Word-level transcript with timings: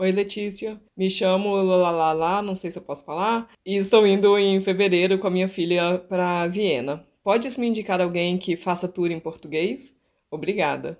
Oi, 0.00 0.12
Letícia. 0.12 0.80
Me 0.96 1.10
chamo 1.10 1.56
Lalalala, 1.56 2.40
não 2.40 2.54
sei 2.54 2.70
se 2.70 2.78
eu 2.78 2.82
posso 2.82 3.04
falar, 3.04 3.50
e 3.66 3.76
estou 3.76 4.06
indo 4.06 4.38
em 4.38 4.58
fevereiro 4.58 5.18
com 5.18 5.26
a 5.26 5.30
minha 5.30 5.46
filha 5.46 5.98
para 5.98 6.46
Viena. 6.46 7.06
Podes 7.22 7.58
me 7.58 7.66
indicar 7.66 8.00
alguém 8.00 8.38
que 8.38 8.56
faça 8.56 8.88
tour 8.88 9.10
em 9.10 9.20
português? 9.20 9.94
Obrigada. 10.30 10.98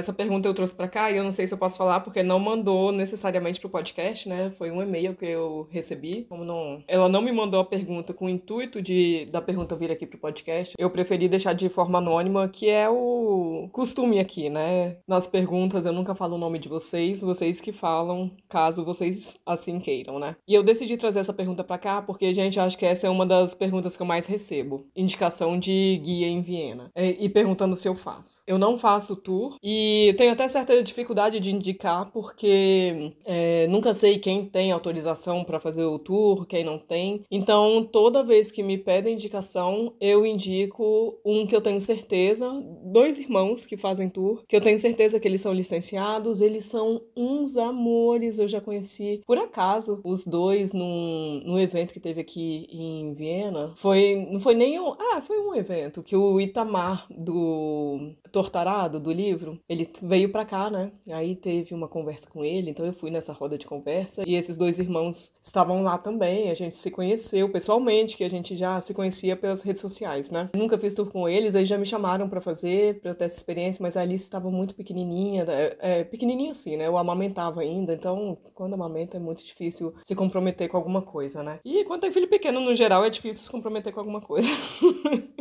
Essa 0.00 0.14
pergunta 0.14 0.48
eu 0.48 0.54
trouxe 0.54 0.74
para 0.74 0.88
cá 0.88 1.10
e 1.10 1.18
eu 1.18 1.22
não 1.22 1.30
sei 1.30 1.46
se 1.46 1.52
eu 1.52 1.58
posso 1.58 1.76
falar 1.76 2.00
porque 2.00 2.22
não 2.22 2.38
mandou 2.38 2.90
necessariamente 2.90 3.60
pro 3.60 3.68
podcast, 3.68 4.26
né? 4.26 4.50
Foi 4.50 4.70
um 4.70 4.80
e-mail 4.80 5.14
que 5.14 5.26
eu 5.26 5.68
recebi. 5.70 6.24
Como 6.26 6.42
não, 6.42 6.82
ela 6.88 7.06
não 7.06 7.20
me 7.20 7.30
mandou 7.30 7.60
a 7.60 7.64
pergunta 7.66 8.14
com 8.14 8.24
o 8.24 8.30
intuito 8.30 8.80
de 8.80 9.26
da 9.26 9.42
pergunta 9.42 9.76
vir 9.76 9.92
aqui 9.92 10.06
pro 10.06 10.18
podcast. 10.18 10.74
Eu 10.78 10.88
preferi 10.88 11.28
deixar 11.28 11.52
de 11.52 11.68
forma 11.68 11.98
anônima, 11.98 12.48
que 12.48 12.66
é 12.70 12.88
o 12.88 13.68
costume 13.72 14.18
aqui, 14.18 14.48
né? 14.48 14.96
Nas 15.06 15.26
perguntas 15.26 15.84
eu 15.84 15.92
nunca 15.92 16.14
falo 16.14 16.36
o 16.36 16.38
nome 16.38 16.58
de 16.58 16.70
vocês, 16.70 17.20
vocês 17.20 17.60
que 17.60 17.70
falam, 17.70 18.30
caso 18.48 18.82
vocês 18.82 19.36
assim 19.44 19.78
queiram, 19.78 20.18
né? 20.18 20.34
E 20.48 20.54
eu 20.54 20.62
decidi 20.62 20.96
trazer 20.96 21.20
essa 21.20 21.34
pergunta 21.34 21.62
para 21.62 21.76
cá 21.76 22.00
porque, 22.00 22.32
gente, 22.32 22.58
acho 22.58 22.78
que 22.78 22.86
essa 22.86 23.06
é 23.06 23.10
uma 23.10 23.26
das 23.26 23.52
perguntas 23.52 23.98
que 23.98 24.02
eu 24.02 24.06
mais 24.06 24.26
recebo. 24.26 24.86
Indicação 24.96 25.58
de 25.58 26.00
guia 26.02 26.26
em 26.26 26.40
Viena. 26.40 26.90
E, 26.96 27.26
e 27.26 27.28
perguntando 27.28 27.76
se 27.76 27.86
eu 27.86 27.94
faço. 27.94 28.40
Eu 28.46 28.58
não 28.58 28.78
faço 28.78 29.14
tour 29.14 29.56
e 29.62 29.89
e 29.90 30.14
tenho 30.14 30.32
até 30.32 30.46
certa 30.46 30.80
dificuldade 30.82 31.40
de 31.40 31.50
indicar, 31.50 32.10
porque 32.12 33.12
é, 33.24 33.66
nunca 33.66 33.92
sei 33.92 34.18
quem 34.18 34.44
tem 34.44 34.70
autorização 34.70 35.42
para 35.42 35.58
fazer 35.58 35.84
o 35.84 35.98
tour, 35.98 36.46
quem 36.46 36.62
não 36.62 36.78
tem. 36.78 37.24
Então, 37.30 37.88
toda 37.90 38.22
vez 38.22 38.50
que 38.50 38.62
me 38.62 38.78
pedem 38.78 39.14
indicação, 39.14 39.92
eu 40.00 40.24
indico 40.24 41.18
um 41.24 41.46
que 41.46 41.56
eu 41.56 41.60
tenho 41.60 41.80
certeza, 41.80 42.48
dois 42.84 43.18
irmãos 43.18 43.66
que 43.66 43.76
fazem 43.76 44.08
tour, 44.08 44.44
que 44.48 44.54
eu 44.54 44.60
tenho 44.60 44.78
certeza 44.78 45.18
que 45.18 45.26
eles 45.26 45.40
são 45.40 45.52
licenciados, 45.52 46.40
eles 46.40 46.66
são 46.66 47.02
uns 47.16 47.56
amores. 47.56 48.38
Eu 48.38 48.48
já 48.48 48.60
conheci, 48.60 49.22
por 49.26 49.38
acaso, 49.38 50.00
os 50.04 50.24
dois 50.24 50.72
num, 50.72 51.42
num 51.44 51.58
evento 51.58 51.92
que 51.92 52.00
teve 52.00 52.20
aqui 52.20 52.66
em 52.70 53.12
Viena. 53.14 53.72
Foi, 53.76 54.28
não 54.30 54.38
foi 54.38 54.54
nem 54.54 54.78
um. 54.78 54.94
Ah, 54.98 55.20
foi 55.20 55.40
um 55.40 55.54
evento 55.54 56.02
que 56.02 56.16
o 56.16 56.40
Itamar 56.40 57.06
do 57.10 58.12
Tortarado, 58.30 59.00
do 59.00 59.12
livro, 59.12 59.58
ele 59.68 59.79
ele 59.80 59.90
veio 60.02 60.30
para 60.30 60.44
cá, 60.44 60.70
né? 60.70 60.92
Aí 61.10 61.34
teve 61.34 61.74
uma 61.74 61.88
conversa 61.88 62.28
com 62.28 62.44
ele, 62.44 62.70
então 62.70 62.84
eu 62.84 62.92
fui 62.92 63.10
nessa 63.10 63.32
roda 63.32 63.56
de 63.56 63.66
conversa 63.66 64.22
e 64.26 64.34
esses 64.34 64.56
dois 64.56 64.78
irmãos 64.78 65.32
estavam 65.42 65.82
lá 65.82 65.98
também. 65.98 66.50
A 66.50 66.54
gente 66.54 66.74
se 66.74 66.90
conheceu 66.90 67.48
pessoalmente, 67.50 68.16
que 68.16 68.24
a 68.24 68.30
gente 68.30 68.56
já 68.56 68.80
se 68.80 68.94
conhecia 68.94 69.36
pelas 69.36 69.62
redes 69.62 69.80
sociais, 69.80 70.30
né? 70.30 70.50
Nunca 70.54 70.78
fiz 70.78 70.94
tour 70.94 71.10
com 71.10 71.28
eles, 71.28 71.54
aí 71.54 71.64
já 71.64 71.78
me 71.78 71.86
chamaram 71.86 72.28
para 72.28 72.40
fazer, 72.40 73.00
para 73.00 73.14
ter 73.14 73.24
essa 73.24 73.36
experiência, 73.36 73.82
mas 73.82 73.96
a 73.96 74.02
Alice 74.02 74.24
estava 74.24 74.50
muito 74.50 74.74
pequenininha, 74.74 75.44
é, 75.48 75.76
é, 75.80 76.04
pequenininha 76.04 76.52
assim, 76.52 76.76
né? 76.76 76.86
Eu 76.86 76.96
amamentava 76.96 77.60
ainda, 77.60 77.94
então 77.94 78.36
quando 78.54 78.74
amamenta 78.74 79.16
é 79.16 79.20
muito 79.20 79.44
difícil 79.44 79.94
se 80.04 80.14
comprometer 80.14 80.68
com 80.68 80.76
alguma 80.76 81.02
coisa, 81.02 81.42
né? 81.42 81.60
E 81.64 81.84
quando 81.84 82.02
tem 82.02 82.12
filho 82.12 82.28
pequeno, 82.28 82.60
no 82.60 82.74
geral, 82.74 83.04
é 83.04 83.10
difícil 83.10 83.44
se 83.44 83.50
comprometer 83.50 83.92
com 83.92 84.00
alguma 84.00 84.20
coisa. 84.20 84.48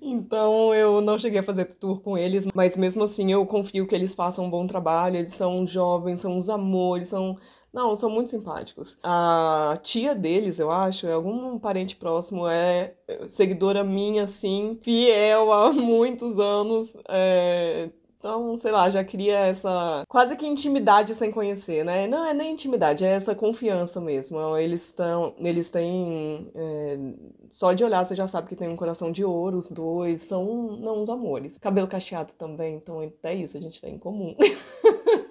então 0.00 0.74
eu 0.74 1.00
não 1.00 1.18
cheguei 1.18 1.40
a 1.40 1.42
fazer 1.42 1.64
tour 1.64 2.00
com 2.00 2.16
eles, 2.16 2.46
mas 2.54 2.76
mesmo 2.76 3.02
assim 3.02 3.32
eu 3.32 3.44
confio 3.46 3.86
que 3.86 3.94
eles 3.94 4.14
façam 4.14 4.44
um 4.44 4.50
bom 4.50 4.66
trabalho, 4.66 5.16
eles 5.16 5.34
são 5.34 5.66
jovens, 5.66 6.20
são 6.20 6.36
uns 6.36 6.48
amores, 6.48 7.08
são. 7.08 7.36
Não, 7.72 7.96
são 7.96 8.10
muito 8.10 8.28
simpáticos. 8.28 8.98
A 9.02 9.78
tia 9.82 10.14
deles, 10.14 10.58
eu 10.58 10.70
acho, 10.70 11.06
é 11.06 11.14
algum 11.14 11.58
parente 11.58 11.96
próximo, 11.96 12.46
é 12.46 12.94
seguidora 13.26 13.82
minha, 13.82 14.24
assim, 14.24 14.78
fiel 14.82 15.50
há 15.50 15.72
muitos 15.72 16.38
anos. 16.38 16.94
É 17.08 17.88
então, 18.22 18.56
sei 18.56 18.70
lá, 18.70 18.88
já 18.88 19.02
cria 19.02 19.36
essa 19.36 20.04
quase 20.08 20.36
que 20.36 20.46
intimidade 20.46 21.12
sem 21.12 21.32
conhecer, 21.32 21.84
né? 21.84 22.06
Não 22.06 22.24
é 22.24 22.32
nem 22.32 22.52
intimidade, 22.52 23.04
é 23.04 23.08
essa 23.08 23.34
confiança 23.34 24.00
mesmo. 24.00 24.38
Eles 24.56 24.86
estão, 24.86 25.34
eles 25.38 25.70
têm 25.70 26.48
é, 26.54 26.98
só 27.50 27.72
de 27.72 27.82
olhar 27.82 28.04
você 28.06 28.14
já 28.14 28.28
sabe 28.28 28.48
que 28.48 28.54
tem 28.54 28.68
um 28.68 28.76
coração 28.76 29.10
de 29.10 29.24
ouro, 29.24 29.58
os 29.58 29.68
dois 29.68 30.22
são 30.22 30.76
não 30.76 31.02
uns 31.02 31.08
amores. 31.08 31.58
Cabelo 31.58 31.88
cacheado 31.88 32.32
também, 32.34 32.76
então 32.76 33.00
até 33.00 33.34
isso 33.34 33.56
a 33.56 33.60
gente 33.60 33.80
tem 33.80 33.94
em 33.94 33.98
comum. 33.98 34.36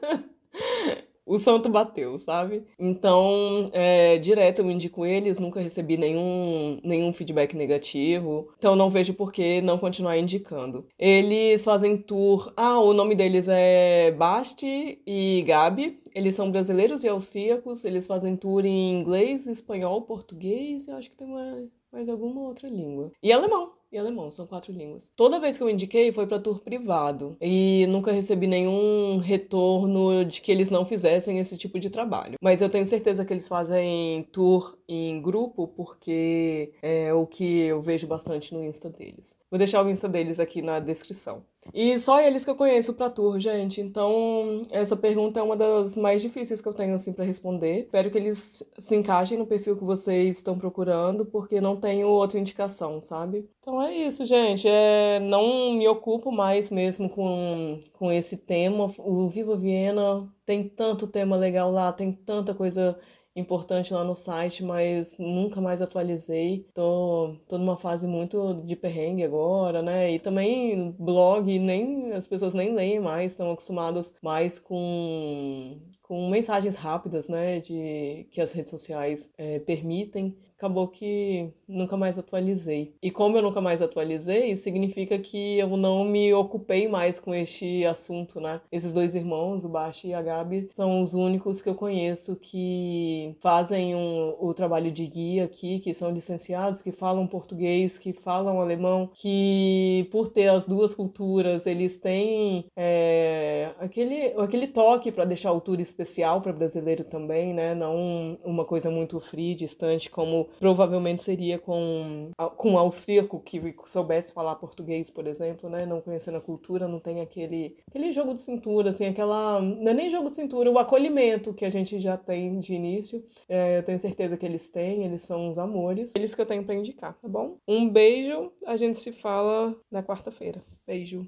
o 1.32 1.40
santo 1.40 1.70
bateu, 1.70 2.18
sabe? 2.18 2.64
Então, 2.78 3.70
é, 3.72 4.18
direto 4.18 4.60
eu 4.60 4.70
indico 4.70 5.06
eles, 5.06 5.40
nunca 5.40 5.62
recebi 5.62 5.96
nenhum, 5.96 6.78
nenhum 6.84 7.14
feedback 7.14 7.56
negativo, 7.56 8.50
então 8.58 8.76
não 8.76 8.90
vejo 8.90 9.14
por 9.14 9.32
que 9.32 9.62
não 9.62 9.78
continuar 9.78 10.18
indicando. 10.18 10.86
Eles 11.00 11.64
fazem 11.64 11.96
tour. 11.96 12.52
Ah, 12.58 12.82
o 12.82 12.92
nome 12.92 13.16
deles 13.16 13.48
é 13.50 14.12
Basti 14.12 15.02
e 15.08 15.42
Gabi. 15.48 16.01
Eles 16.14 16.36
são 16.36 16.52
brasileiros 16.52 17.04
e 17.04 17.08
austríacos, 17.08 17.84
eles 17.86 18.08
fazem 18.08 18.36
tour 18.36 18.66
em 18.66 19.00
inglês, 19.00 19.48
espanhol, 19.48 20.02
português, 20.02 20.88
eu 20.88 20.96
acho 20.96 21.10
que 21.10 21.18
tem 21.18 21.28
mais, 21.28 21.70
mais 21.92 22.10
alguma 22.10 22.42
outra 22.42 22.68
língua. 22.68 23.12
E 23.22 23.32
alemão 23.32 23.72
e 23.92 23.98
alemão, 23.98 24.32
são 24.32 24.48
quatro 24.48 24.72
línguas. 24.72 25.12
Toda 25.16 25.40
vez 25.40 25.58
que 25.58 25.64
eu 25.64 25.70
indiquei 25.70 26.12
foi 26.14 26.26
para 26.26 26.40
tour 26.40 26.62
privado 26.62 27.36
e 27.42 27.86
nunca 27.90 28.12
recebi 28.12 28.48
nenhum 28.48 29.18
retorno 29.18 30.24
de 30.24 30.42
que 30.42 30.52
eles 30.52 30.72
não 30.72 30.86
fizessem 30.86 31.40
esse 31.40 31.58
tipo 31.58 31.78
de 31.78 31.90
trabalho. 31.90 32.36
Mas 32.42 32.62
eu 32.62 32.70
tenho 32.70 32.86
certeza 32.86 33.26
que 33.26 33.34
eles 33.34 33.48
fazem 33.48 34.24
tour 34.32 34.78
em 34.88 35.22
grupo 35.22 35.68
porque 35.68 36.72
é 36.82 37.14
o 37.14 37.28
que 37.28 37.64
eu 37.64 37.82
vejo 37.82 38.08
bastante 38.08 38.54
no 38.54 38.64
Insta 38.64 38.90
deles. 38.90 39.36
Vou 39.52 39.58
deixar 39.58 39.86
o 39.86 39.90
Insta 39.90 40.08
deles 40.08 40.40
aqui 40.40 40.62
na 40.62 40.80
descrição. 40.80 41.44
E 41.74 42.00
só 42.00 42.22
eles 42.22 42.46
que 42.46 42.50
eu 42.50 42.56
conheço 42.56 42.94
pra 42.94 43.10
tour, 43.10 43.38
gente. 43.38 43.82
Então, 43.82 44.62
essa 44.72 44.96
pergunta 44.96 45.42
é 45.42 45.44
uma 45.44 45.58
das 45.58 45.98
mais 45.98 46.22
difíceis 46.22 46.62
que 46.62 46.68
eu 46.70 46.74
tenho, 46.74 46.96
assim, 46.96 47.12
para 47.12 47.26
responder. 47.26 47.82
Espero 47.82 48.10
que 48.10 48.18
eles 48.18 48.64
se 48.80 48.96
encaixem 48.96 49.38
no 49.38 49.46
perfil 49.46 49.76
que 49.76 49.84
vocês 49.84 50.38
estão 50.38 50.58
procurando, 50.58 51.26
porque 51.26 51.60
não 51.60 51.76
tenho 51.76 52.08
outra 52.08 52.40
indicação, 52.40 53.02
sabe? 53.02 53.46
Então 53.60 53.82
é 53.82 53.94
isso, 53.94 54.24
gente. 54.24 54.70
É, 54.70 55.20
não 55.20 55.74
me 55.74 55.86
ocupo 55.86 56.32
mais 56.32 56.72
mesmo 56.72 57.10
com, 57.10 57.84
com 57.92 58.10
esse 58.10 58.38
tema. 58.38 58.90
O 59.00 59.28
Viva 59.28 59.58
Viena 59.58 60.28
tem 60.46 60.64
tanto 60.64 61.06
tema 61.08 61.36
legal 61.36 61.70
lá, 61.70 61.92
tem 61.92 62.14
tanta 62.14 62.56
coisa 62.56 62.98
importante 63.36 63.94
lá 63.94 64.04
no 64.04 64.16
site, 64.16 64.64
mas 64.64 65.18
nunca 65.18 65.62
mais 65.62 65.82
atualizei. 65.82 66.66
Tô, 66.74 67.36
tô 67.48 67.58
numa 67.58 67.78
fase 67.78 68.08
muito 68.08 68.56
de 68.66 68.76
perrengue 68.76 69.24
agora, 69.24 69.82
né? 69.82 70.12
E 70.12 70.20
também 70.20 70.92
blog, 71.00 71.58
nem 71.60 72.12
as 72.14 72.28
pessoas 72.28 72.54
nem 72.54 72.74
leem 72.74 73.00
mais, 73.00 73.32
estão 73.34 73.52
acostumadas 73.52 74.14
mais 74.22 74.60
com 74.60 75.80
com 76.12 76.30
mensagens 76.30 76.76
rápidas, 76.76 77.30
né, 77.30 77.62
de 77.62 78.28
que 78.32 78.42
as 78.42 78.52
redes 78.52 78.70
sociais 78.70 79.32
é, 79.38 79.60
permitem 79.60 80.36
acabou 80.62 80.88
que 80.88 81.50
nunca 81.68 81.98
mais 81.98 82.20
atualizei. 82.20 82.94
E 83.02 83.10
como 83.10 83.36
eu 83.36 83.42
nunca 83.42 83.60
mais 83.60 83.82
atualizei, 83.82 84.56
significa 84.56 85.18
que 85.18 85.58
eu 85.58 85.76
não 85.76 86.04
me 86.04 86.32
ocupei 86.36 86.88
mais 86.88 87.20
com 87.20 87.34
este 87.34 87.84
assunto, 87.84 88.40
né? 88.40 88.62
Esses 88.72 88.94
dois 88.94 89.16
irmãos, 89.16 89.66
o 89.66 89.70
Bashi 89.70 90.10
e 90.10 90.14
a 90.14 90.22
Gabi, 90.22 90.68
são 90.70 91.02
os 91.02 91.16
únicos 91.16 91.62
que 91.62 91.70
eu 91.70 91.74
conheço 91.74 92.36
que 92.36 93.36
fazem 93.40 93.96
um, 93.96 94.36
o 94.40 94.54
trabalho 94.54 94.92
de 94.92 95.08
guia 95.08 95.46
aqui, 95.46 95.80
que 95.80 95.96
são 95.96 96.12
licenciados, 96.12 96.82
que 96.82 96.92
falam 96.92 97.26
português, 97.26 97.98
que 97.98 98.14
falam 98.14 98.62
alemão, 98.62 99.10
que 99.16 100.08
por 100.12 100.28
ter 100.28 100.50
as 100.50 100.68
duas 100.68 100.94
culturas, 100.94 101.66
eles 101.66 101.98
têm 101.98 102.66
é, 102.76 103.72
aquele, 103.80 104.34
aquele 104.38 104.68
toque 104.68 105.12
para 105.12 105.26
deixar 105.26 105.54
o 105.54 105.62
tour 105.62 105.80
especial 105.80 106.40
para 106.40 106.54
brasileiro 106.54 107.04
também, 107.04 107.52
né? 107.52 107.74
Não 107.74 108.38
uma 108.44 108.64
coisa 108.64 108.92
muito 108.92 109.20
fria, 109.20 109.56
distante, 109.56 110.10
como 110.10 110.51
provavelmente 110.60 111.24
seria 111.24 111.58
com, 111.60 112.32
com 112.58 112.72
um 112.72 112.78
austríaco 112.78 113.40
que 113.40 113.62
soubesse 113.86 114.34
falar 114.34 114.56
português, 114.56 115.10
por 115.10 115.28
exemplo, 115.28 115.70
né? 115.70 115.86
Não 115.86 116.02
conhecendo 116.02 116.38
a 116.38 116.42
cultura, 116.42 116.88
não 116.88 117.00
tem 117.00 117.22
aquele, 117.22 117.78
aquele 117.88 118.12
jogo 118.12 118.34
de 118.34 118.42
cintura, 118.42 118.90
assim, 118.90 119.06
aquela. 119.06 119.62
Não 119.62 119.92
é 119.92 119.94
nem 119.94 120.10
jogo 120.10 120.30
de 120.30 120.36
cintura, 120.36 120.72
o 120.72 120.80
acolhimento 120.80 121.54
que 121.54 121.66
a 121.66 121.70
gente 121.70 122.00
já 122.00 122.18
tem 122.18 122.60
de 122.60 122.74
início. 122.74 123.24
É, 123.48 123.78
eu 123.78 123.84
tenho 123.84 124.00
certeza 124.00 124.38
que 124.38 124.46
eles 124.46 124.68
têm, 124.68 125.04
eles 125.04 125.24
são 125.24 125.48
uns 125.48 125.58
amores. 125.58 126.14
Eles 126.16 126.34
que 126.34 126.42
eu 126.42 126.46
tenho 126.46 126.64
pra 126.64 126.76
indicar, 126.76 127.14
tá 127.22 127.28
bom? 127.28 127.58
Um 127.68 127.90
beijo, 127.90 128.52
a 128.66 128.76
gente 128.76 129.00
se 129.00 129.12
fala 129.12 129.76
na 129.90 130.04
quarta-feira. 130.04 130.64
Beijo. 130.86 131.28